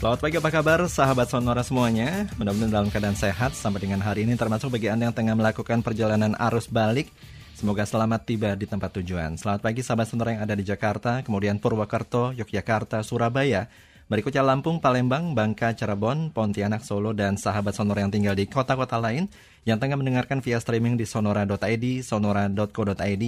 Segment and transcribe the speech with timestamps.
[0.00, 2.24] Selamat pagi, apa kabar sahabat Sonora semuanya?
[2.40, 6.32] Mudah-mudahan dalam keadaan sehat sampai dengan hari ini termasuk bagi Anda yang tengah melakukan perjalanan
[6.40, 7.12] arus balik.
[7.52, 9.36] Semoga selamat tiba di tempat tujuan.
[9.36, 13.68] Selamat pagi sahabat Sonora yang ada di Jakarta, kemudian Purwakarta, Yogyakarta, Surabaya,
[14.08, 19.28] berikutnya Lampung, Palembang, Bangka, Cirebon, Pontianak, Solo, dan sahabat Sonora yang tinggal di kota-kota lain
[19.68, 23.24] yang tengah mendengarkan via streaming di sonora.id, sonora.co.id,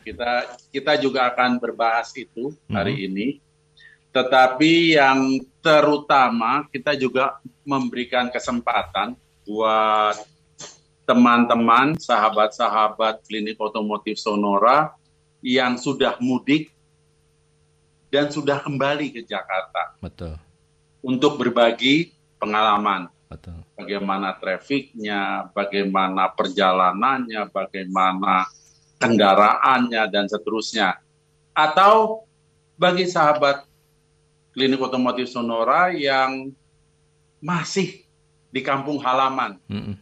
[0.00, 3.06] kita kita juga akan berbahas itu hari hmm.
[3.12, 3.28] ini
[4.08, 5.36] tetapi yang
[5.68, 9.12] terutama kita juga memberikan kesempatan
[9.44, 10.16] buat
[11.04, 14.96] teman-teman, sahabat-sahabat klinik otomotif Sonora
[15.44, 16.72] yang sudah mudik
[18.08, 19.92] dan sudah kembali ke Jakarta.
[20.00, 20.40] Betul.
[21.04, 23.12] Untuk berbagi pengalaman.
[23.28, 23.60] Betul.
[23.76, 28.48] Bagaimana trafiknya, bagaimana perjalanannya, bagaimana
[28.96, 30.96] kendaraannya dan seterusnya.
[31.52, 32.24] Atau
[32.80, 33.67] bagi sahabat
[34.58, 36.50] klinik otomotif Sonora yang
[37.38, 38.02] masih
[38.50, 39.62] di kampung halaman.
[39.70, 39.94] Mm -mm.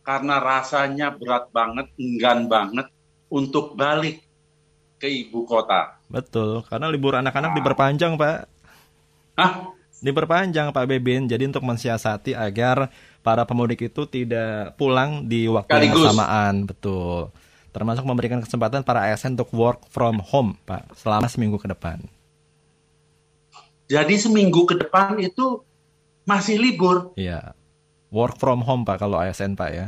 [0.00, 2.88] Karena rasanya berat banget, enggan banget
[3.28, 4.24] untuk balik
[4.96, 6.00] ke ibu kota.
[6.08, 7.58] Betul, karena libur anak-anak nah.
[7.60, 8.38] diperpanjang, Pak.
[9.36, 9.52] Hah?
[10.02, 11.30] Diperpanjang, Pak Bebin.
[11.30, 12.90] Jadi untuk mensiasati agar
[13.22, 16.54] para pemudik itu tidak pulang di waktu yang bersamaan.
[16.66, 17.30] Betul.
[17.70, 22.02] Termasuk memberikan kesempatan para ASN untuk work from home, Pak, selama seminggu ke depan.
[23.92, 25.60] Jadi seminggu ke depan itu
[26.24, 27.12] masih libur.
[27.12, 27.52] Iya.
[28.08, 29.86] Work from home Pak kalau ASN Pak ya.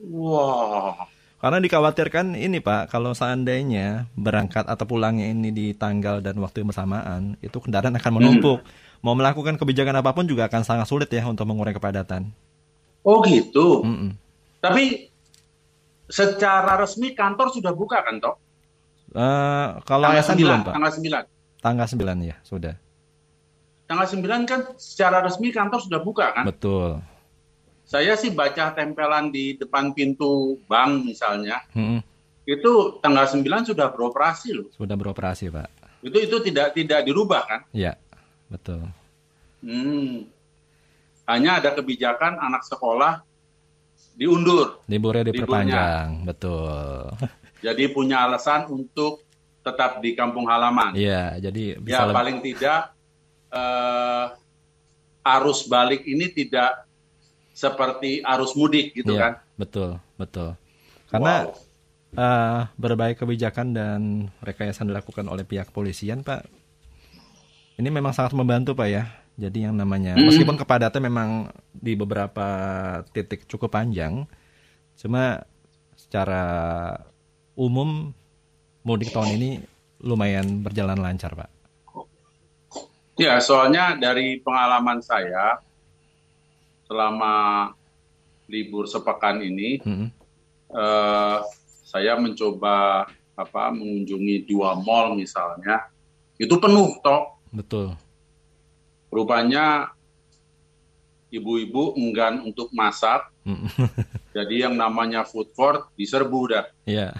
[0.00, 0.96] Wah.
[0.96, 1.12] Wow.
[1.44, 6.72] Karena dikhawatirkan ini Pak, kalau seandainya berangkat atau pulangnya ini di tanggal dan waktu yang
[6.72, 8.64] bersamaan, itu kendaraan akan menumpuk.
[8.64, 9.04] Hmm.
[9.04, 12.32] Mau melakukan kebijakan apa pun juga akan sangat sulit ya untuk mengurangi kepadatan.
[13.04, 13.84] Oh gitu.
[13.84, 14.10] Mm -mm.
[14.64, 15.12] Tapi
[16.08, 18.40] secara resmi kantor sudah buka kan toh?
[19.12, 20.72] Uh, kalau tanggal ASN 9, belum Pak.
[20.72, 21.60] Tanggal 9.
[21.60, 22.74] Tanggal 9 ya, sudah
[23.84, 26.44] tanggal 9 kan secara resmi kantor sudah buka kan?
[26.48, 27.00] Betul.
[27.84, 31.60] Saya sih baca tempelan di depan pintu bank misalnya.
[31.76, 32.00] Hmm.
[32.44, 34.68] Itu tanggal 9 sudah beroperasi loh.
[34.72, 35.68] Sudah beroperasi, Pak.
[36.04, 37.60] Itu itu tidak tidak dirubah kan?
[37.72, 37.96] Iya,
[38.48, 38.88] betul.
[39.64, 40.28] Hmm.
[41.24, 43.24] Hanya ada kebijakan anak sekolah
[44.12, 44.84] diundur.
[44.88, 47.08] Liburnya diperpanjang, betul.
[47.64, 49.24] Jadi punya alasan untuk
[49.64, 50.92] tetap di kampung halaman.
[50.92, 52.16] Iya, jadi bisa ya lebih...
[52.20, 52.93] paling tidak
[53.54, 54.34] uh,
[55.24, 56.84] arus balik ini tidak
[57.54, 59.32] seperti arus mudik gitu ya, kan?
[59.54, 60.58] Betul, betul.
[61.08, 61.54] Karena wow.
[62.18, 64.00] uh, berbagai kebijakan dan
[64.42, 66.50] rekayasa dilakukan oleh pihak polisian, Pak,
[67.78, 69.06] ini memang sangat membantu, Pak ya.
[69.34, 70.30] Jadi yang namanya hmm.
[70.30, 72.46] meskipun kepadatan memang di beberapa
[73.10, 74.26] titik cukup panjang,
[74.98, 75.42] cuma
[75.98, 76.42] secara
[77.58, 78.14] umum
[78.86, 79.50] mudik tahun ini
[80.02, 81.53] lumayan berjalan lancar, Pak.
[83.14, 85.62] Ya, soalnya dari pengalaman saya
[86.90, 87.70] selama
[88.50, 90.10] libur sepekan ini, hmm.
[90.74, 91.38] uh,
[91.86, 93.06] saya mencoba
[93.38, 95.86] apa mengunjungi dua mall misalnya,
[96.42, 97.38] itu penuh toh.
[97.54, 97.94] Betul.
[99.14, 99.94] Rupanya
[101.30, 103.70] ibu-ibu enggan untuk masak, hmm.
[104.36, 106.66] jadi yang namanya food court diserbu dah.
[106.82, 107.14] Iya.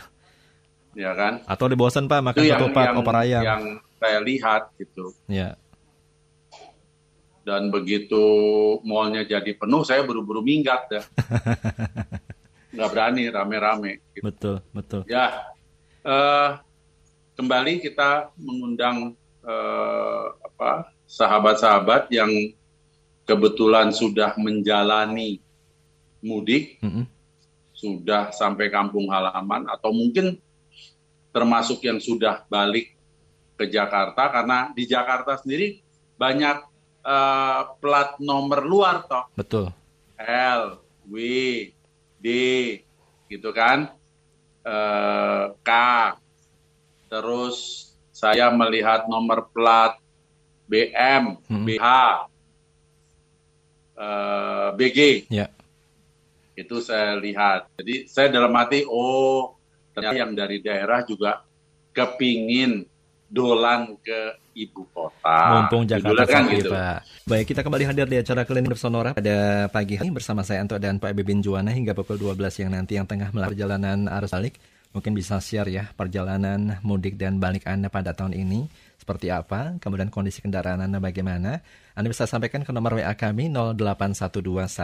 [0.99, 1.47] Ya kan?
[1.47, 3.43] Atau dibosan pak makan ketupat opor ayam.
[3.47, 3.63] Yang
[4.03, 5.15] saya lihat gitu.
[5.31, 5.55] Iya
[7.45, 8.25] dan begitu
[8.83, 11.03] mallnya jadi penuh saya buru-buru minggat ya
[12.75, 14.25] nggak berani rame-rame gitu.
[14.25, 15.53] betul betul ya
[16.03, 16.59] uh,
[17.37, 19.15] kembali kita mengundang
[19.45, 22.33] uh, apa sahabat-sahabat yang
[23.29, 25.39] kebetulan sudah menjalani
[26.25, 27.05] mudik mm -hmm.
[27.77, 30.41] sudah sampai kampung halaman atau mungkin
[31.31, 32.97] termasuk yang sudah balik
[33.55, 35.83] ke Jakarta karena di Jakarta sendiri
[36.19, 36.74] banyak
[37.05, 39.29] uh, plat nomor luar toh.
[39.37, 39.71] Betul.
[40.25, 41.17] L, W,
[42.25, 42.29] D,
[43.29, 43.93] gitu kan,
[44.65, 45.71] eh, K.
[47.13, 50.01] Terus saya melihat nomor plat
[50.65, 51.65] BM, hmm.
[51.69, 51.87] BH,
[54.01, 54.99] eh, BG.
[55.29, 55.53] Ya.
[56.55, 57.69] Itu saya lihat.
[57.77, 59.59] Jadi saya dalam hati, oh
[59.93, 61.43] ternyata yang dari daerah juga
[61.95, 62.87] kepingin
[63.35, 65.39] dolan ke ibu kota.
[65.59, 66.71] Mumpung Jakarta kan gitu.
[66.71, 67.03] Pak.
[67.27, 71.03] Baik, kita kembali hadir di acara Klinik Sonora pada pagi hari bersama saya Anto dan
[71.03, 74.55] Pak Bebin Juwana hingga pukul 12 yang nanti yang tengah melakukan perjalanan arus balik.
[74.95, 80.07] Mungkin bisa share ya perjalanan mudik dan balik Anda pada tahun ini seperti apa, kemudian
[80.07, 81.59] kondisi kendaraan Anda bagaimana.
[81.99, 84.79] Anda bisa sampaikan ke nomor WA kami 0812112920.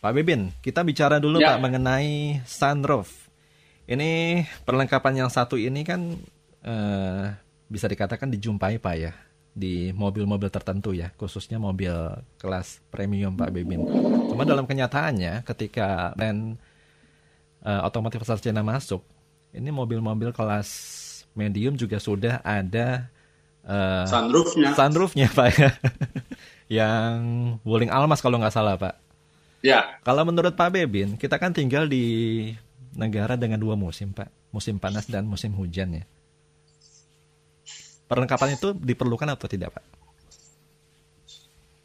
[0.00, 1.56] Pak Bebin, kita bicara dulu ya.
[1.56, 3.29] Pak mengenai sunroof.
[3.86, 6.16] Ini perlengkapan yang satu ini kan
[6.64, 7.24] eh,
[7.70, 9.12] bisa dikatakan dijumpai Pak ya
[9.50, 11.92] di mobil-mobil tertentu ya, khususnya mobil
[12.38, 13.82] kelas premium Pak Bebin.
[14.30, 16.54] Cuma dalam kenyataannya ketika brand
[17.66, 19.02] uh, otomotif asal Cina masuk,
[19.50, 20.70] ini mobil-mobil kelas
[21.34, 23.10] medium juga sudah ada
[23.66, 24.70] uh, sunroofnya.
[24.78, 25.70] Sunroofnya Pak ya.
[26.82, 27.18] yang
[27.66, 28.94] Wuling Almas kalau nggak salah Pak.
[29.60, 29.98] Ya.
[30.06, 32.48] Kalau menurut Pak Bebin, kita kan tinggal di
[32.94, 36.04] negara dengan dua musim Pak, musim panas dan musim hujan ya.
[38.10, 39.84] Perlengkapan itu diperlukan atau tidak, Pak?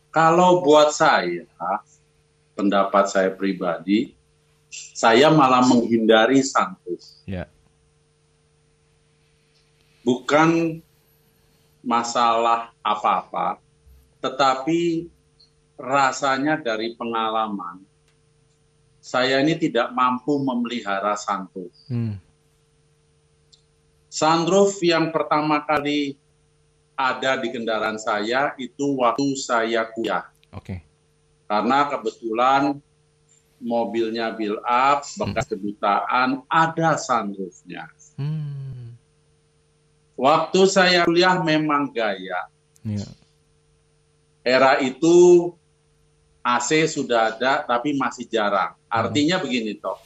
[0.10, 1.46] Kalau buat saya,
[2.57, 4.16] pendapat saya pribadi,
[4.74, 7.22] saya malah menghindari santus.
[7.30, 7.46] Ya.
[10.01, 10.81] Bukan
[11.86, 13.62] masalah apa-apa,
[14.18, 15.06] tetapi
[15.78, 17.86] rasanya dari pengalaman,
[19.06, 21.69] saya ini tidak mampu memelihara santus.
[21.86, 22.18] Hmm.
[24.10, 26.18] Sunroof yang pertama kali
[26.98, 30.25] ada di kendaraan saya itu waktu saya kuliah.
[30.50, 30.57] Oke.
[30.57, 30.80] Okay.
[31.46, 32.81] Karena kebetulan
[33.62, 37.86] mobilnya build up, bekas kedutaan, ada sunroofnya.
[38.18, 38.98] Hmm.
[40.18, 42.50] Waktu saya kuliah memang gaya.
[42.81, 43.13] Yeah.
[44.42, 45.54] Era itu
[46.46, 48.74] AC sudah ada, tapi masih jarang.
[48.96, 50.00] Artinya begini toh,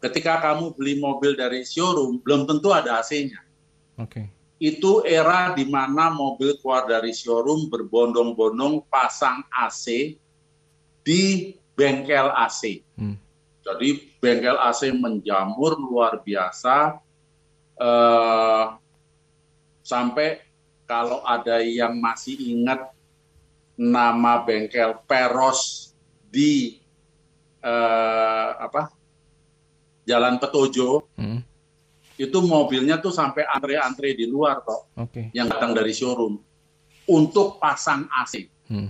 [0.00, 3.44] ketika kamu beli mobil dari showroom, belum tentu ada AC-nya.
[4.00, 4.08] Oke.
[4.08, 4.26] Okay.
[4.58, 10.16] Itu era di mana mobil keluar dari showroom berbondong-bondong pasang AC
[11.06, 12.82] di bengkel AC.
[12.98, 13.14] Hmm.
[13.62, 16.98] Jadi bengkel AC menjamur luar biasa.
[17.78, 18.74] Uh,
[19.86, 20.42] sampai
[20.90, 22.90] kalau ada yang masih ingat
[23.78, 25.94] nama bengkel Peros
[26.34, 26.82] di
[27.62, 28.92] uh, apa
[30.08, 31.40] Jalan Petojo, hmm.
[32.16, 35.28] itu mobilnya tuh sampai antre-antre di luar kok, okay.
[35.36, 36.40] yang datang dari showroom
[37.04, 38.48] untuk pasang AC.
[38.72, 38.88] Hmm.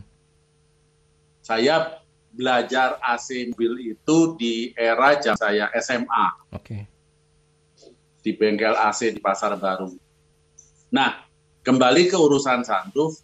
[1.42, 1.98] Saya
[2.30, 6.26] belajar AC mobil itu di era jam saya SMA.
[6.54, 6.86] Okay.
[8.22, 9.90] Di bengkel AC di Pasar Baru.
[10.94, 11.26] Nah,
[11.66, 13.18] kembali ke urusan sunroof,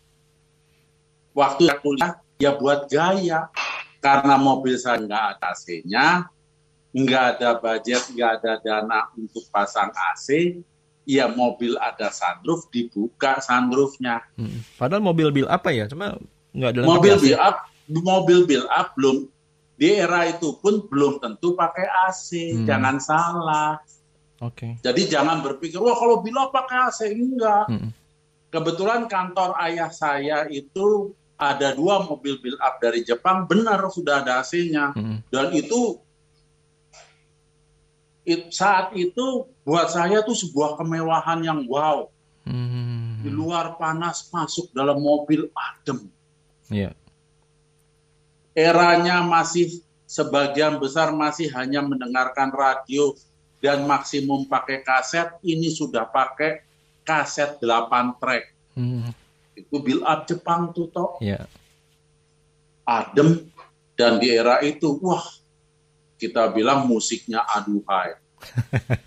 [1.31, 3.51] waktu kuliah ya buat gaya
[4.05, 6.29] karena mobil saya nggak ada AC-nya,
[6.93, 10.61] nggak ada budget, nggak ada dana untuk pasang AC,
[11.09, 14.21] ya mobil ada sunroof dibuka sunroofnya.
[14.37, 14.61] Hmm.
[14.77, 16.21] Padahal mobil build apa ya, cuma
[16.53, 16.81] nggak ada.
[16.85, 19.25] Mobil build up, mobil build up belum
[19.81, 22.69] di era itu pun belum tentu pakai AC, hmm.
[22.69, 23.81] jangan salah.
[24.45, 24.69] Oke.
[24.77, 24.85] Okay.
[24.85, 27.73] Jadi jangan berpikir wah kalau build up pakai AC enggak.
[27.73, 27.89] Hmm.
[28.53, 34.41] Kebetulan kantor ayah saya itu ada dua mobil build up dari Jepang benar sudah ada
[34.41, 35.27] AC-nya hmm.
[35.29, 35.99] dan itu
[38.25, 42.09] it, saat itu buat saya tuh sebuah kemewahan yang wow.
[42.45, 43.25] Hmm.
[43.25, 46.13] Di luar panas masuk dalam mobil adem.
[46.69, 46.93] Yeah.
[48.53, 53.17] Eranya masih sebagian besar masih hanya mendengarkan radio
[53.65, 55.33] dan maksimum pakai kaset.
[55.41, 56.61] Ini sudah pakai
[57.01, 58.45] kaset 8 track.
[58.77, 59.09] Hmm.
[59.55, 61.17] Itu build up Jepang tuh toh.
[61.23, 61.47] Yeah.
[62.85, 63.49] Adem
[63.95, 65.25] dan di era itu wah
[66.19, 68.19] kita bilang musiknya aduhai.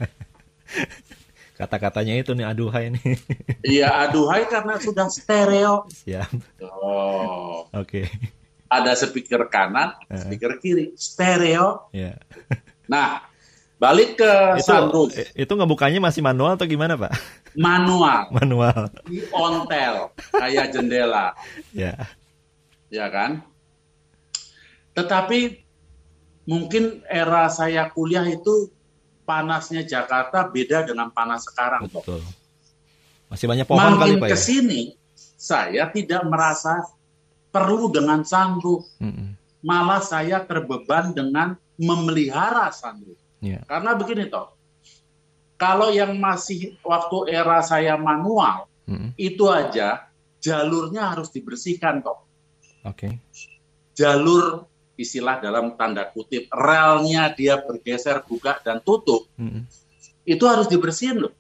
[1.58, 3.18] Kata-katanya itu nih aduhai nih.
[3.78, 5.90] Iya aduhai karena sudah stereo.
[5.90, 6.62] Siap.
[6.62, 7.66] Oh.
[7.74, 8.06] Oke.
[8.06, 8.08] Okay.
[8.68, 10.22] Ada speaker kanan, uh.
[10.22, 11.90] speaker kiri, stereo.
[11.96, 12.20] Yeah.
[12.86, 13.26] nah,
[13.82, 15.18] balik ke itu, sunroof.
[15.34, 17.16] Itu ngebukanya masih manual atau gimana pak?
[17.58, 18.30] Manual.
[18.30, 18.94] Manual.
[19.10, 21.34] Di ontel, kayak jendela.
[21.74, 21.98] Ya.
[21.98, 21.98] Yeah.
[22.88, 23.42] Ya kan?
[24.94, 25.66] Tetapi
[26.46, 28.70] mungkin era saya kuliah itu
[29.28, 31.90] panasnya Jakarta beda dengan panas sekarang.
[31.90, 32.24] Betul.
[33.28, 34.32] Masih banyak pohon Makin kali Pak ya?
[34.32, 34.82] ke sini,
[35.36, 36.88] saya tidak merasa
[37.52, 38.86] perlu dengan sanggup.
[39.02, 39.30] Mm -mm.
[39.66, 43.20] malah saya terbeban dengan memelihara sunroof.
[43.42, 43.66] Yeah.
[43.70, 44.57] Karena begini toh,
[45.58, 49.18] kalau yang masih waktu era saya manual, mm-hmm.
[49.18, 50.06] itu aja
[50.38, 52.22] jalurnya harus dibersihkan toh.
[52.86, 53.10] Oke.
[53.10, 53.14] Okay.
[53.98, 59.66] Jalur istilah dalam tanda kutip relnya dia bergeser buka dan tutup, mm-hmm.
[60.30, 61.34] itu harus dibersihin loh.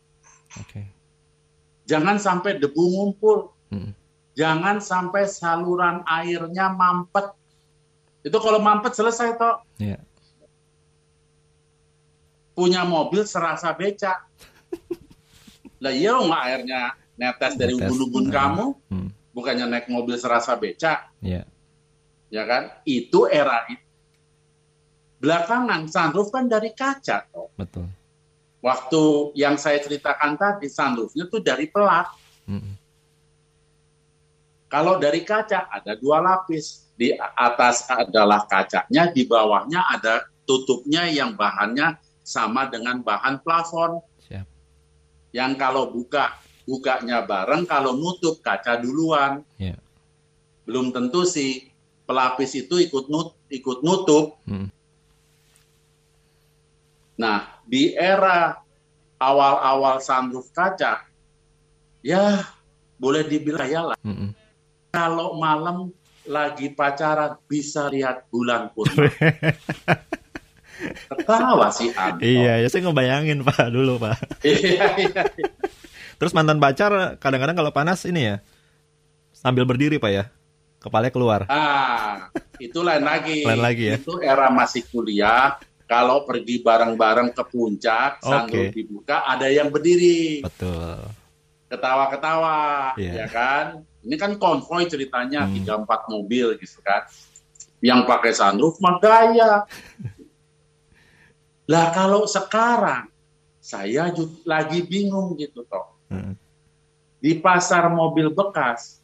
[0.58, 0.66] Oke.
[0.66, 0.86] Okay.
[1.88, 3.54] Jangan sampai debu ngumpul.
[3.70, 3.94] Mm-hmm.
[4.38, 7.34] Jangan sampai saluran airnya mampet.
[8.26, 9.62] Itu kalau mampet selesai toh.
[9.78, 10.07] Yeah
[12.58, 14.18] punya mobil serasa beca.
[15.78, 16.82] lah iya nggak airnya
[17.14, 19.10] netes dari ubun-ubun kamu, hmm.
[19.38, 21.06] bukannya naik mobil serasa beca.
[21.22, 21.46] Yeah.
[22.34, 22.82] Ya kan?
[22.82, 23.86] Itu era itu.
[25.22, 27.54] Belakangan sunroof kan dari kaca toh.
[27.54, 27.90] Betul.
[28.62, 32.10] Waktu yang saya ceritakan tadi sunroofnya tuh dari pelat.
[32.50, 32.74] Hmm.
[34.68, 36.90] Kalau dari kaca ada dua lapis.
[36.98, 41.94] Di atas adalah kacanya, di bawahnya ada tutupnya yang bahannya
[42.28, 44.04] sama dengan bahan plafon.
[44.28, 44.44] Siap.
[45.32, 46.36] Yang kalau buka
[46.68, 49.48] bukanya bareng, kalau nutup kaca duluan.
[49.56, 49.80] Ya.
[50.68, 51.72] Belum tentu si
[52.04, 54.44] pelapis itu ikut nut ikut nutup.
[54.44, 54.68] Hmm.
[57.16, 58.60] Nah, di era
[59.16, 61.08] awal-awal sunroof kaca,
[62.04, 62.44] ya
[63.00, 63.98] boleh dibilang ya lah.
[64.04, 64.36] Hmm.
[64.92, 65.96] Kalau malam
[66.28, 69.08] lagi pacaran bisa lihat bulan purnama.
[71.10, 72.22] Ketawa sih Anto.
[72.22, 74.18] Iya, ya saya ngebayangin Pak dulu Pak.
[74.46, 75.50] iya, iya, iya.
[76.18, 78.36] Terus mantan pacar kadang-kadang kalau panas ini ya
[79.38, 80.24] sambil berdiri Pak ya,
[80.82, 81.42] kepalanya keluar.
[81.46, 83.46] Ah, itu lain lagi.
[83.46, 83.96] lain lagi ya.
[84.02, 85.62] Itu era masih kuliah.
[85.88, 88.28] Kalau pergi bareng-bareng ke puncak okay.
[88.28, 90.44] sambil dibuka, ada yang berdiri.
[90.44, 91.00] Betul.
[91.72, 93.24] Ketawa-ketawa, yeah.
[93.24, 93.66] ya kan?
[94.04, 95.54] Ini kan konvoy ceritanya hmm.
[95.56, 95.88] tiga hmm.
[95.88, 97.08] empat mobil gitu kan.
[97.80, 99.64] Yang pakai sunroof mah gaya.
[101.68, 103.12] Lah kalau sekarang
[103.60, 104.08] saya
[104.48, 106.00] lagi bingung gitu toh.
[106.08, 106.40] Hmm.
[107.20, 109.04] Di pasar mobil bekas,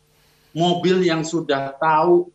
[0.56, 2.32] mobil yang sudah tahu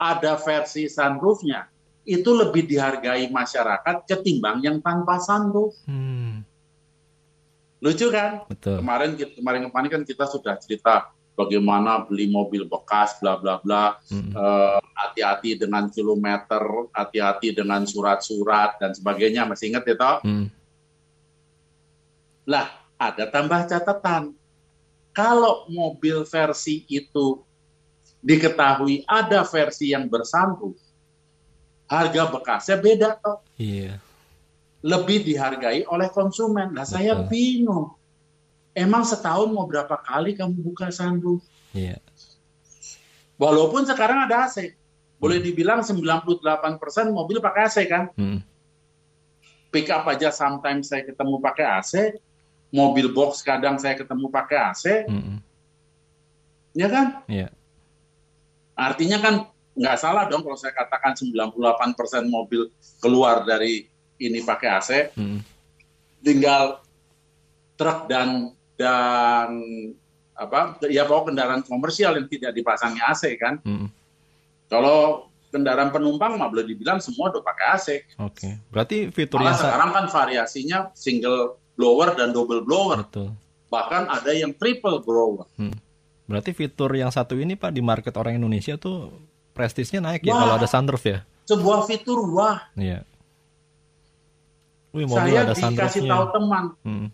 [0.00, 1.68] ada versi sunroofnya,
[2.08, 5.76] itu lebih dihargai masyarakat ketimbang yang tanpa sunroof.
[5.84, 6.40] Hmm.
[7.84, 8.48] Lucu kan?
[8.48, 8.80] Betul.
[8.80, 14.32] Kemarin kemarin kemarin kan kita sudah cerita bagaimana beli mobil bekas, bla bla bla, hmm.
[14.32, 20.16] uh, hati-hati dengan kilometer, hati-hati dengan surat-surat dan sebagainya, masih ingat ya toh?
[20.24, 20.48] Hmm.
[22.48, 24.32] Lah, ada tambah catatan.
[25.12, 27.40] Kalau mobil versi itu
[28.24, 30.76] diketahui ada versi yang bersambung,
[31.88, 33.44] harga bekasnya beda toh.
[33.60, 34.00] Iya.
[34.84, 36.72] Lebih dihargai oleh konsumen.
[36.72, 37.95] Nah, saya bingung
[38.76, 41.40] Emang setahun mau berapa kali kamu buka sunroof?
[41.72, 41.96] Iya.
[43.40, 44.76] Walaupun sekarang ada AC.
[45.16, 45.46] Boleh hmm.
[45.48, 46.36] dibilang 98%
[47.08, 48.12] mobil pakai AC kan?
[48.12, 48.44] Hmm.
[49.72, 52.20] Pick up aja sometimes saya ketemu pakai AC.
[52.68, 54.84] Mobil box kadang saya ketemu pakai AC.
[55.08, 55.40] Hmm.
[56.76, 57.24] Ya kan?
[57.32, 57.48] Iya.
[58.76, 59.34] Artinya kan
[59.72, 62.68] nggak salah dong kalau saya katakan 98% mobil
[63.00, 63.88] keluar dari
[64.20, 64.90] ini pakai AC.
[65.16, 65.40] Hmm.
[66.20, 66.84] Tinggal
[67.76, 69.48] truk dan dan
[70.36, 73.56] apa ya pokok kendaraan komersial yang tidak dipasangi AC kan.
[73.64, 73.88] Hmm.
[74.68, 77.88] Kalau kendaraan penumpang mah boleh dibilang semua udah pakai AC.
[77.88, 78.52] Oke, okay.
[78.68, 83.00] berarti fiturnya sekarang kan variasinya single blower dan double blower.
[83.08, 83.32] Betul.
[83.72, 85.48] Bahkan ada yang triple blower.
[85.56, 85.74] Hmm.
[86.28, 89.14] Berarti fitur yang satu ini Pak di market orang Indonesia tuh
[89.56, 91.18] prestisnya naik ya wah, ya kalau ada sunroof ya.
[91.48, 92.60] Sebuah fitur wah.
[92.76, 93.06] Iya.
[94.92, 96.64] Wih, Saya ada dikasih tahu teman.
[96.84, 97.08] Hmm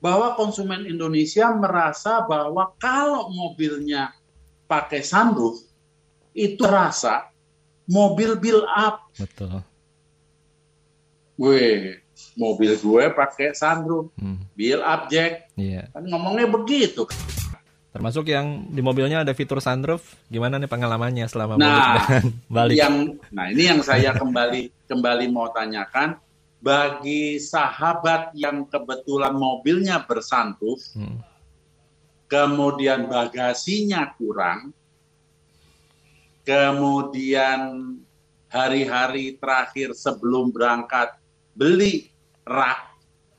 [0.00, 4.16] bahwa konsumen Indonesia merasa bahwa kalau mobilnya
[4.64, 5.60] pakai sunroof
[6.32, 7.28] itu rasa
[7.84, 9.12] mobil build up.
[9.20, 9.60] Betul.
[11.36, 11.96] Gue
[12.36, 14.56] mobil gue pakai sunroof, hmm.
[14.56, 15.52] build up jack.
[15.60, 15.92] Iya.
[15.92, 17.04] Kan ngomongnya begitu.
[17.90, 22.78] Termasuk yang di mobilnya ada fitur sunroof, gimana nih pengalamannya selama nah, balik?
[22.82, 26.14] Yang, nah ini yang saya kembali kembali mau tanyakan
[26.60, 31.18] bagi sahabat yang kebetulan mobilnya bersantuh, hmm.
[32.28, 34.76] kemudian bagasinya kurang,
[36.44, 37.96] kemudian
[38.52, 41.16] hari-hari terakhir sebelum berangkat
[41.56, 42.12] beli
[42.44, 42.92] rak,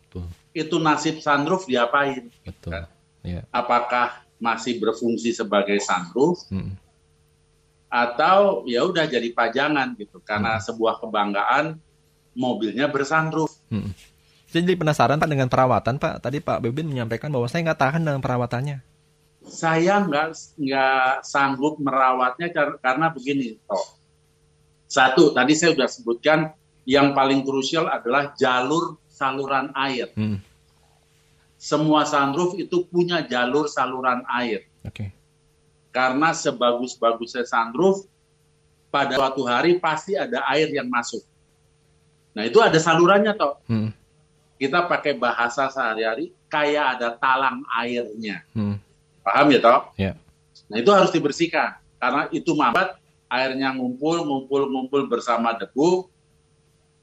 [0.10, 0.26] Betul.
[0.58, 2.34] itu nasib sunroof diapain?
[2.42, 2.74] Betul.
[2.74, 2.86] Kan?
[3.22, 3.46] Ya.
[3.54, 6.42] Apakah masih berfungsi sebagai sunroof?
[6.50, 6.74] Hmm.
[7.86, 10.64] Atau ya udah jadi pajangan gitu karena hmm.
[10.66, 11.78] sebuah kebanggaan
[12.36, 13.52] mobilnya bersunroof.
[13.72, 13.92] Hmm.
[14.52, 16.28] Jadi penasaran Pak dengan perawatan Pak.
[16.28, 18.84] Tadi Pak Bebin menyampaikan bahwa saya nggak tahan dengan perawatannya.
[19.42, 23.98] saya nggak nggak sanggup merawatnya karena begini toh.
[24.86, 26.40] Satu, tadi saya sudah sebutkan
[26.84, 30.12] yang paling krusial adalah jalur saluran air.
[30.20, 30.44] Hmm.
[31.56, 34.68] Semua sunroof itu punya jalur saluran air.
[34.84, 35.16] Okay.
[35.96, 38.04] Karena sebagus-bagusnya sunroof,
[38.92, 41.24] pada suatu hari pasti ada air yang masuk.
[42.32, 43.60] Nah itu ada salurannya toh.
[43.68, 43.92] Hmm.
[44.62, 48.46] Kita pakai bahasa sehari-hari kayak ada talang airnya.
[48.54, 48.78] Hmm.
[49.26, 49.80] Paham ya toh?
[49.98, 50.16] Yeah.
[50.72, 52.98] Nah itu harus dibersihkan karena itu mambat
[53.32, 56.08] airnya ngumpul, ngumpul, ngumpul bersama debu.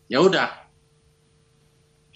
[0.08, 0.49] Ya udah,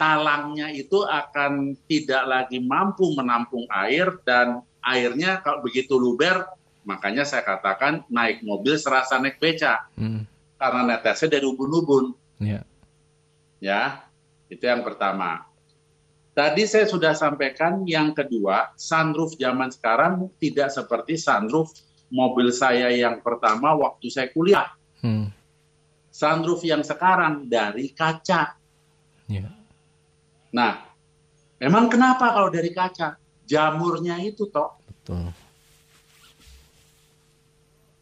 [0.01, 6.49] talangnya itu akan tidak lagi mampu menampung air dan airnya kalau begitu luber,
[6.89, 9.87] makanya saya katakan naik mobil serasa naik beca.
[9.95, 10.25] Hmm.
[10.57, 12.17] Karena netesnya dari ubun-ubun.
[12.41, 12.65] Yeah.
[13.63, 14.11] Ya,
[14.51, 15.47] itu yang pertama.
[16.35, 21.71] Tadi saya sudah sampaikan yang kedua, sunroof zaman sekarang tidak seperti sunroof
[22.11, 24.67] mobil saya yang pertama waktu saya kuliah.
[24.99, 25.31] Hmm.
[26.11, 28.59] Sunroof yang sekarang dari kaca.
[29.31, 29.55] Yeah.
[30.51, 30.83] Nah,
[31.63, 33.15] memang kenapa kalau dari kaca?
[33.47, 34.75] Jamurnya itu toh.
[34.91, 35.31] Betul.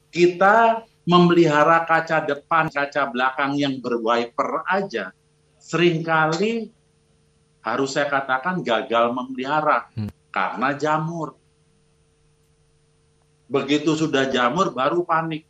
[0.09, 5.13] Kita memelihara kaca depan, kaca belakang yang berwiper aja
[5.61, 6.73] sering kali
[7.61, 10.09] harus saya katakan gagal memelihara hmm.
[10.33, 11.37] karena jamur.
[13.51, 15.45] Begitu sudah jamur baru panik.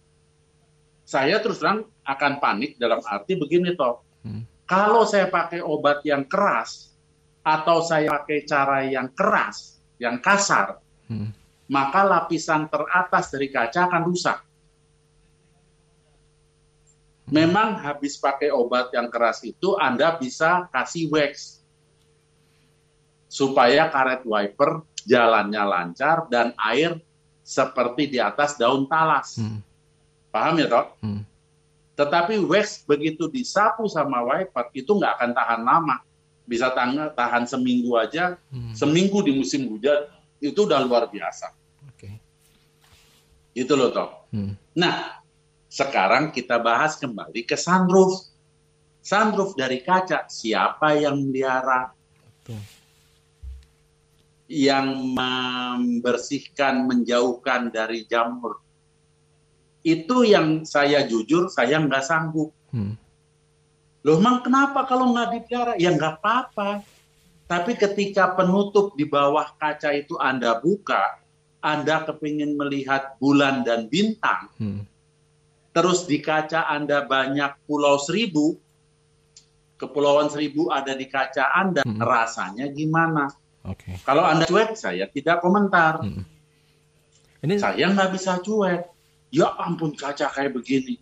[1.07, 4.03] Saya terus terang akan panik dalam arti begini toh.
[4.27, 4.43] Hmm.
[4.67, 6.95] Kalau saya pakai obat yang keras
[7.43, 10.79] atau saya pakai cara yang keras, yang kasar,
[11.11, 11.31] hmm.
[11.71, 14.39] maka lapisan teratas dari kaca akan rusak.
[17.31, 21.63] Memang habis pakai obat yang keras itu Anda bisa kasih wax
[23.31, 26.99] supaya karet wiper jalannya lancar dan air
[27.47, 29.39] seperti di atas daun talas.
[29.39, 29.63] Hmm.
[30.35, 30.87] Paham ya toh?
[31.03, 31.23] Hmm.
[31.95, 35.97] Tetapi wax begitu disapu sama wiper itu nggak akan tahan lama.
[36.51, 38.35] Bisa tahan, tahan seminggu aja.
[38.51, 38.75] Hmm.
[38.75, 40.11] Seminggu di musim hujan
[40.43, 41.55] itu udah luar biasa.
[41.95, 42.19] Okay.
[43.55, 44.27] Itu loh toh.
[44.35, 44.59] Hmm.
[44.75, 45.20] Nah,
[45.71, 48.27] sekarang kita bahas kembali ke sunroof.
[49.07, 51.95] Sunroof dari kaca, siapa yang melihara?
[54.51, 58.59] Yang membersihkan, menjauhkan dari jamur.
[59.87, 62.51] Itu yang saya jujur, saya nggak sanggup.
[62.75, 62.99] Hmm.
[64.03, 65.79] Loh, emang kenapa kalau nggak dipelihara?
[65.79, 66.83] Ya nggak apa-apa.
[67.47, 71.23] Tapi ketika penutup di bawah kaca itu Anda buka,
[71.63, 74.91] Anda kepingin melihat bulan dan bintang, hmm
[75.71, 78.59] terus di kaca Anda banyak pulau seribu,
[79.81, 82.01] kepulauan seribu ada di kaca Anda, hmm.
[82.03, 83.31] rasanya gimana?
[83.65, 83.97] Okay.
[84.05, 86.01] Kalau Anda cuek, saya tidak komentar.
[86.01, 86.25] Hmm.
[87.45, 87.57] Ini...
[87.61, 88.89] Saya nggak bisa cuek.
[89.31, 90.99] Ya ampun kaca kayak begini.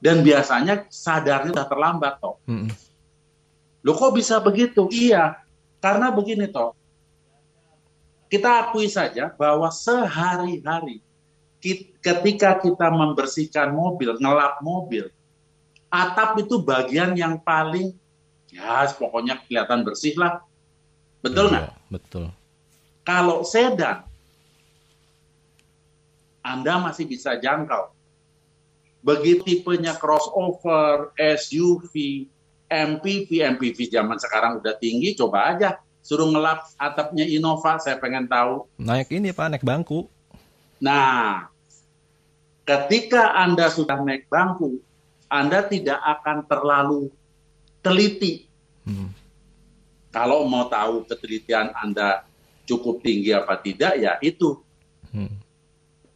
[0.00, 2.40] Dan biasanya sadarnya sudah terlambat toh.
[2.48, 2.72] Hmm.
[3.84, 4.88] Lo kok bisa begitu?
[4.88, 5.36] Iya,
[5.84, 6.72] karena begini toh.
[8.32, 11.04] Kita akui saja bahwa sehari-hari
[12.00, 15.12] ketika kita membersihkan mobil, ngelap mobil,
[15.92, 17.92] atap itu bagian yang paling
[18.50, 20.40] ya pokoknya kelihatan bersih lah.
[21.20, 21.64] Betul iya, nggak?
[21.68, 22.24] Iya, betul.
[23.04, 24.08] Kalau sedan,
[26.40, 27.92] Anda masih bisa jangkau.
[29.00, 32.24] Begitu tipenya crossover, SUV,
[32.68, 38.68] MPV, MPV zaman sekarang udah tinggi, coba aja suruh ngelap atapnya Innova, saya pengen tahu.
[38.80, 40.08] Naik ini Pak, naik bangku.
[40.80, 41.46] Nah,
[42.64, 44.80] ketika Anda sudah naik bangku,
[45.28, 47.12] Anda tidak akan terlalu
[47.84, 48.48] teliti.
[48.88, 49.12] Hmm.
[50.10, 52.26] Kalau mau tahu ketelitian Anda
[52.66, 54.58] cukup tinggi apa tidak, ya itu.
[55.12, 55.38] Hmm.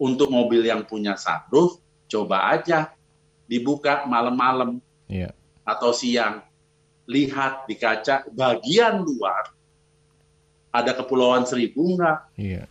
[0.00, 1.78] Untuk mobil yang punya sunroof,
[2.10, 2.90] coba aja
[3.46, 5.30] dibuka malam-malam yeah.
[5.62, 6.42] atau siang.
[7.04, 9.52] Lihat di kaca bagian luar,
[10.72, 12.18] ada kepulauan seribu enggak?
[12.34, 12.66] Yeah.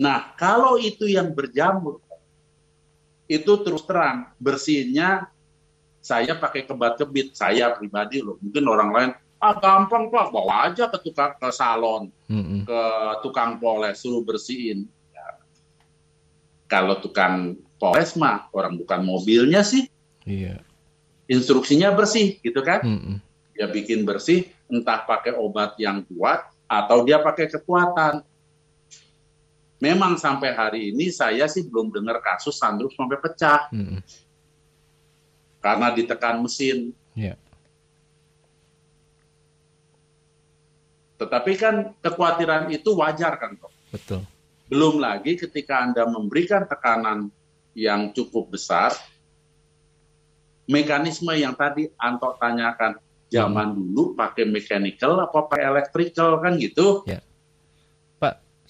[0.00, 2.00] Nah, kalau itu yang berjamur,
[3.28, 5.28] itu terus terang bersihnya
[6.00, 8.40] saya pakai kebat kebit saya pribadi loh.
[8.40, 9.10] Mungkin orang lain
[9.40, 12.64] ah gampang pak bawa aja ke tukang ke salon, mm-hmm.
[12.64, 12.82] ke
[13.24, 14.88] tukang poles suruh bersihin.
[15.12, 15.26] Ya.
[16.64, 19.84] Kalau tukang poles mah orang bukan mobilnya sih.
[20.24, 20.64] Iya.
[21.28, 22.80] Instruksinya bersih gitu kan?
[22.82, 23.16] Mm-hmm.
[23.56, 28.24] Dia bikin bersih entah pakai obat yang kuat atau dia pakai kekuatan
[29.80, 33.98] memang sampai hari ini saya sih belum dengar kasus sunroof sampai pecah hmm.
[35.64, 36.92] karena ditekan mesin.
[37.16, 37.40] Yeah.
[41.16, 43.72] Tetapi kan kekhawatiran itu wajar kan, Toh?
[43.92, 44.20] Betul.
[44.70, 47.28] Belum lagi ketika Anda memberikan tekanan
[47.76, 48.96] yang cukup besar,
[50.64, 52.96] mekanisme yang tadi Anto tanyakan,
[53.28, 53.76] zaman hmm.
[53.76, 57.04] dulu pakai mechanical apa pakai electrical kan gitu.
[57.04, 57.20] Ya.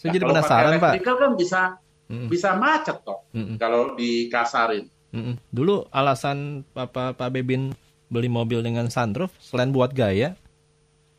[0.00, 0.96] Saya nah, jadi penasaran Pak.
[0.96, 1.60] Electrical kan bisa
[2.08, 2.28] hmm.
[2.32, 3.60] bisa macet toh hmm.
[3.60, 4.88] kalau dikasarin.
[5.12, 5.36] Hmm.
[5.52, 7.76] Dulu alasan Papa Pak Bebin
[8.08, 10.40] beli mobil dengan sunroof selain buat gaya?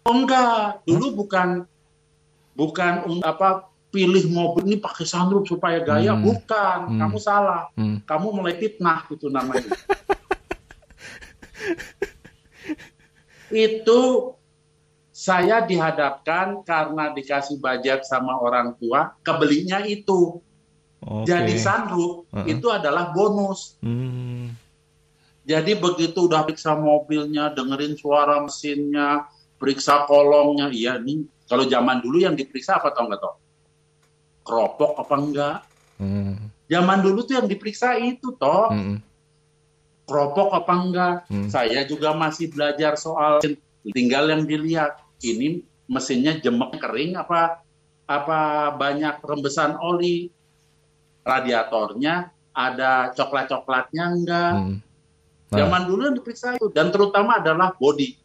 [0.09, 1.17] Oh enggak, dulu hmm?
[1.21, 1.47] bukan
[2.57, 6.25] bukan apa pilih mobil ini pakai sunroof supaya gaya, hmm.
[6.25, 6.79] bukan.
[6.89, 6.99] Hmm.
[7.05, 7.69] Kamu salah.
[7.77, 8.01] Hmm.
[8.01, 9.69] Kamu mulai fitnah itu namanya.
[13.53, 13.99] itu
[15.21, 20.41] saya dihadapkan karena dikasih budget sama orang tua, kebelinya itu.
[20.97, 21.29] Okay.
[21.29, 22.45] Jadi sunroof uh -uh.
[22.49, 23.77] itu adalah bonus.
[23.85, 24.49] Hmm.
[25.45, 29.29] Jadi begitu udah periksa mobilnya, dengerin suara mesinnya,
[29.61, 31.21] periksa kolongnya, iya nih.
[31.45, 33.37] Kalau zaman dulu yang diperiksa apa tau nggak tau?
[34.41, 35.57] Keropok apa enggak?
[36.01, 36.49] Hmm.
[36.65, 38.73] Zaman dulu tuh yang diperiksa itu toh.
[38.73, 38.97] Hmm.
[40.09, 41.15] Keropok apa enggak?
[41.29, 41.45] Hmm.
[41.45, 43.37] Saya juga masih belajar soal
[43.85, 45.10] tinggal yang dilihat.
[45.21, 47.61] Ini mesinnya jemek kering apa
[48.09, 48.39] apa
[48.75, 50.33] banyak rembesan oli
[51.21, 54.77] radiatornya ada coklat-coklatnya enggak hmm.
[55.51, 55.67] Nah.
[55.67, 58.15] Zaman dulu yang diperiksa itu dan terutama adalah body.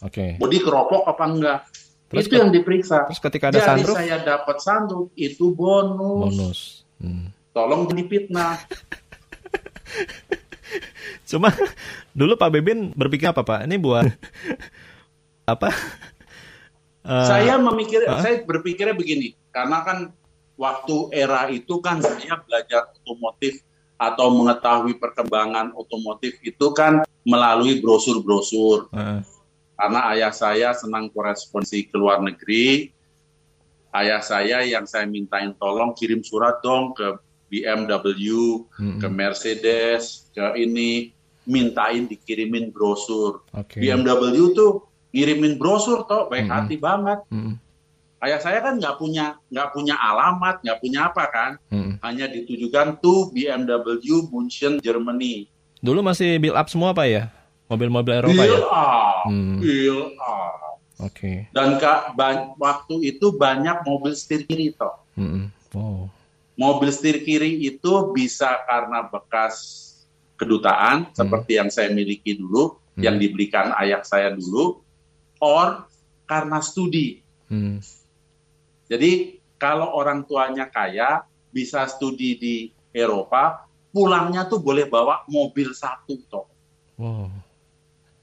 [0.00, 0.08] Oke.
[0.08, 0.30] Okay.
[0.40, 1.58] Body keropok apa enggak?
[2.08, 3.12] Terus itu yang diperiksa.
[3.12, 6.32] Terus ketika ada Jadi sunroof, saya dapat sunroof itu bonus.
[6.32, 6.60] Bonus.
[6.96, 7.28] Hmm.
[7.52, 8.56] Tolong jadi fitnah.
[11.28, 11.52] Cuma
[12.16, 13.68] dulu Pak Bebin berpikir apa Pak?
[13.68, 14.08] Ini buat
[15.52, 15.68] apa?
[17.02, 18.22] Uh, saya memikir, uh?
[18.22, 19.98] saya berpikirnya begini, karena kan
[20.54, 23.58] waktu era itu kan saya belajar otomotif
[23.98, 28.90] atau mengetahui perkembangan otomotif itu kan melalui brosur-brosur.
[28.94, 29.22] Uh.
[29.74, 32.94] Karena ayah saya senang korespondensi ke luar negeri,
[33.98, 37.18] ayah saya yang saya mintain tolong kirim surat dong ke
[37.52, 39.02] BMW, hmm.
[39.02, 41.12] ke Mercedes, ke ini
[41.44, 43.44] mintain dikirimin brosur.
[43.52, 43.82] Okay.
[43.82, 46.54] BMW tuh ngirimin brosur toh baik hmm.
[46.56, 47.20] hati banget.
[47.28, 47.60] Hmm
[48.22, 51.98] ayah saya kan nggak punya nggak punya alamat, nggak punya apa kan, hmm.
[52.06, 55.50] hanya ditujukan to BMW München Germany.
[55.82, 57.22] Dulu masih build up semua pak ya,
[57.66, 58.70] mobil-mobil Eropa build ya?
[58.70, 59.58] Up, hmm.
[59.58, 60.78] Build up.
[61.02, 61.18] Oke.
[61.18, 61.36] Okay.
[61.50, 62.14] Dan kak
[62.62, 64.94] waktu itu banyak mobil setir kiri toh.
[65.18, 65.50] Hmm.
[65.74, 66.06] Wow.
[66.54, 69.82] Mobil setir kiri itu bisa karena bekas
[70.38, 71.18] kedutaan hmm.
[71.18, 73.02] seperti yang saya miliki dulu, hmm.
[73.02, 74.78] yang dibelikan ayah saya dulu,
[75.42, 75.90] or
[76.30, 77.18] karena studi.
[77.50, 77.82] Hmm.
[78.86, 82.54] Jadi kalau orang tuanya kaya, bisa studi di
[82.94, 86.46] Eropa, pulangnya tuh boleh bawa mobil satu toh.
[86.96, 87.28] Wow.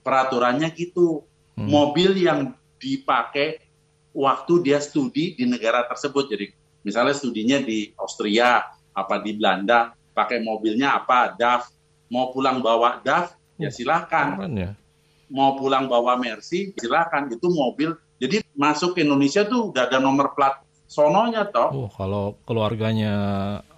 [0.01, 1.27] Peraturannya gitu.
[1.59, 1.67] Hmm.
[1.67, 3.59] Mobil yang dipakai
[4.15, 6.31] waktu dia studi di negara tersebut.
[6.31, 6.45] Jadi
[6.81, 8.63] misalnya studinya di Austria,
[8.95, 11.69] apa di Belanda, pakai mobilnya apa, DAF.
[12.09, 14.39] Mau pulang bawa DAF, ya silahkan.
[14.49, 14.73] Ya.
[15.29, 17.29] Mau pulang bawa Mercy, silahkan.
[17.29, 20.59] Itu mobil jadi masuk ke Indonesia tuh udah ada nomor plat
[20.91, 21.87] sononya toh.
[21.87, 23.13] Oh, kalau keluarganya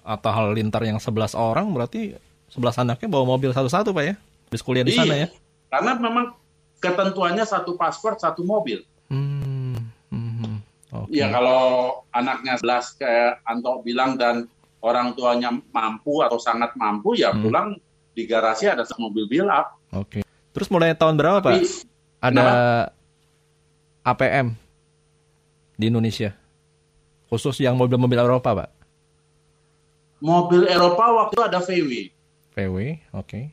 [0.01, 2.17] Atta Halilintar yang 11 orang berarti
[2.49, 4.15] 11 anaknya bawa mobil satu-satu Pak ya?
[4.49, 5.27] Habis kuliah di iya, sana ya?
[5.69, 6.25] Karena memang
[6.81, 8.81] ketentuannya satu paspor, satu mobil.
[9.13, 9.77] Hmm.
[10.09, 10.57] Hmm.
[10.89, 11.21] Okay.
[11.21, 11.61] Ya kalau
[12.11, 14.49] anaknya 11 kayak Anto bilang dan
[14.81, 17.41] orang tuanya mampu atau sangat mampu ya hmm.
[17.45, 17.67] pulang
[18.17, 19.77] di garasi ada mobil up.
[19.93, 20.19] Oke.
[20.19, 20.23] Okay.
[20.51, 21.53] Terus mulai tahun berapa Pak?
[21.55, 21.67] Tapi,
[22.19, 22.45] ada
[24.03, 24.53] APM
[25.79, 26.35] di Indonesia?
[27.31, 28.69] Khusus yang mobil-mobil Eropa, Pak?
[30.19, 31.91] Mobil Eropa waktu itu ada VW.
[32.51, 32.77] VW,
[33.15, 33.25] oke.
[33.25, 33.43] Okay.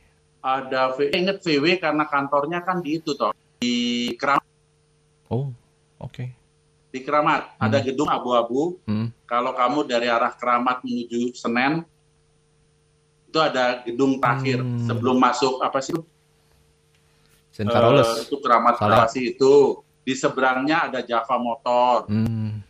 [0.43, 3.31] Ada VW, inget VW karena kantornya kan di itu toh,
[3.63, 4.45] di Keramat.
[5.31, 5.55] Oh,
[6.03, 6.11] oke.
[6.11, 6.29] Okay.
[6.91, 7.65] Di Keramat, hmm.
[7.71, 8.83] ada gedung abu-abu.
[8.85, 9.15] Hmm.
[9.31, 11.87] Kalau kamu dari arah Keramat menuju Senen,
[13.31, 14.91] itu ada gedung terakhir hmm.
[14.91, 15.95] sebelum masuk apa sih?
[17.59, 22.07] Uh, itu Keramat Garasi itu di seberangnya ada Java Motor.
[22.07, 22.63] Hmm.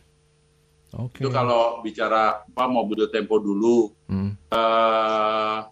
[0.89, 1.21] Okay.
[1.21, 3.93] Itu kalau bicara apa mobil Tempo dulu.
[4.09, 4.33] Hmm.
[4.49, 5.69] Uh,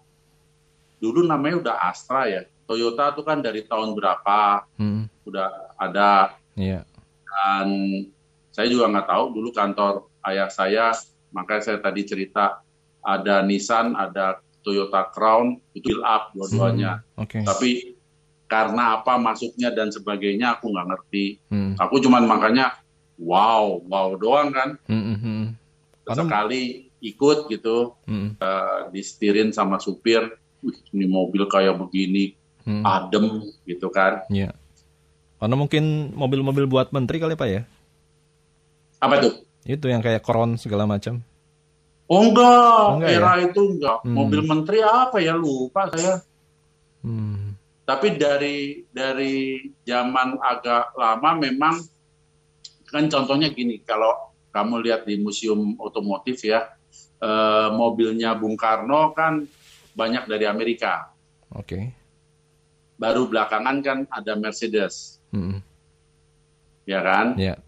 [1.02, 2.46] dulu namanya udah Astra ya.
[2.68, 5.26] Toyota itu kan dari tahun berapa hmm.
[5.26, 6.38] udah ada.
[6.54, 6.86] Yeah.
[7.26, 7.66] Dan
[8.54, 10.94] saya juga nggak tahu dulu kantor ayah saya,
[11.34, 12.62] makanya saya tadi cerita
[13.02, 17.02] ada Nissan, ada Toyota Crown, itu build up dua-duanya.
[17.16, 17.26] Hmm.
[17.26, 17.42] Okay.
[17.42, 17.97] Tapi
[18.48, 21.26] karena apa masuknya dan sebagainya aku nggak ngerti.
[21.52, 21.76] Hmm.
[21.76, 22.80] Aku cuman makanya
[23.20, 24.80] wow, wow doang kan.
[24.88, 25.44] Hmm, hmm, hmm.
[26.08, 28.40] Sekali ikut gitu, hmm.
[28.40, 30.24] uh, disetirin sama supir,
[30.64, 32.34] Wih, ini mobil kayak begini,
[32.64, 32.82] hmm.
[32.82, 34.24] adem gitu kan.
[34.32, 34.56] Iya.
[35.38, 37.62] Karena mungkin mobil-mobil buat menteri kali pak ya?
[38.98, 39.32] Apa tuh?
[39.62, 41.22] Itu yang kayak koron segala macam.
[42.08, 43.52] Oh enggak, oh, enggak era ya?
[43.52, 43.98] itu enggak.
[44.02, 44.16] Hmm.
[44.16, 46.24] Mobil menteri apa ya lupa saya.
[47.04, 47.47] Hmm.
[47.88, 51.80] Tapi dari dari zaman agak lama memang
[52.84, 54.12] kan contohnya gini, kalau
[54.52, 56.68] kamu lihat di museum otomotif ya,
[57.24, 59.48] eh, mobilnya Bung Karno kan
[59.96, 61.16] banyak dari Amerika.
[61.56, 61.64] Oke.
[61.64, 61.82] Okay.
[63.00, 65.16] Baru belakangan kan ada Mercedes.
[65.32, 65.64] Hmm.
[66.84, 67.40] Ya kan?
[67.40, 67.56] Ya.
[67.56, 67.58] Yeah.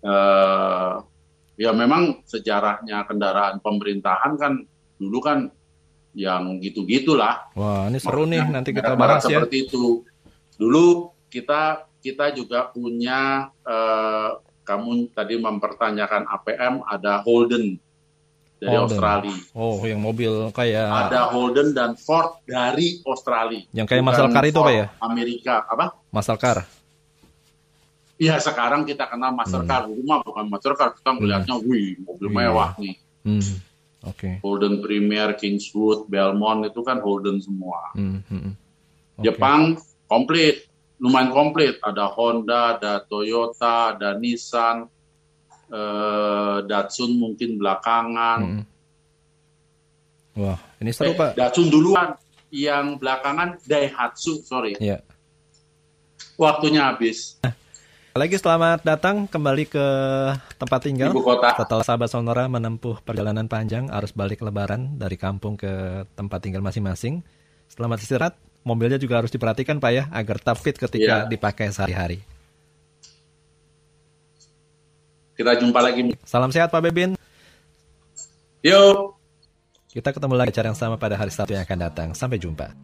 [0.00, 0.94] Eh,
[1.62, 4.64] ya memang sejarahnya kendaraan pemerintahan kan
[4.98, 5.52] dulu kan
[6.14, 7.50] yang gitu-gitulah.
[7.54, 9.42] Wah, ini seru nih nanti kita bahas ya.
[9.42, 10.02] Seperti itu.
[10.58, 14.30] Dulu kita kita juga punya eh,
[14.66, 17.78] kamu tadi mempertanyakan APM ada Holden
[18.60, 18.86] dari Holden.
[18.92, 19.36] Australia.
[19.56, 23.64] Oh, yang mobil kayak ada Holden dan Ford dari Australia.
[23.72, 24.86] Yang kayak Muscle Car itu apa ya?
[25.00, 25.96] Amerika apa?
[26.12, 26.58] Muscle Car.
[28.20, 29.96] Iya sekarang kita kenal Mastercard, hmm.
[30.04, 31.64] rumah bukan Mastercard, kita melihatnya, hmm.
[31.64, 32.36] wih mobil hmm.
[32.36, 32.94] mewah nih.
[33.24, 33.40] Hmm.
[34.04, 34.16] Oke.
[34.16, 34.34] Okay.
[34.40, 37.92] Holden Premier, Kingswood, Belmont itu kan Holden semua.
[37.92, 38.24] Hmm.
[38.28, 38.56] Hmm.
[39.20, 39.28] Okay.
[39.28, 39.76] Jepang
[40.08, 40.64] komplit,
[40.96, 41.76] lumayan komplit.
[41.84, 44.88] Ada Honda, ada Toyota, ada Nissan,
[45.68, 48.40] eh, Datsun mungkin belakangan.
[48.40, 48.64] Hmm.
[50.40, 51.30] Wah, ini seru eh, pak.
[51.36, 52.16] Datsun duluan,
[52.50, 54.74] yang belakangan Daihatsu, sorry.
[54.82, 55.06] Yeah.
[56.34, 57.38] Waktunya habis.
[58.10, 59.86] Lagi selamat datang kembali ke
[60.58, 61.14] tempat tinggal.
[61.14, 61.54] Ibu kota.
[61.54, 67.22] Setelah sahabat Sonora menempuh perjalanan panjang arus balik lebaran dari kampung ke tempat tinggal masing-masing.
[67.70, 68.34] Selamat istirahat.
[68.66, 71.30] Mobilnya juga harus diperhatikan Pak ya agar tetap fit ketika yeah.
[71.30, 72.18] dipakai sehari-hari.
[75.38, 76.10] Kita jumpa lagi.
[76.26, 77.14] Salam sehat Pak Bebin.
[78.66, 79.14] Yuk.
[79.86, 82.08] Kita ketemu lagi acara yang sama pada hari Sabtu yang akan datang.
[82.18, 82.74] Sampai jumpa.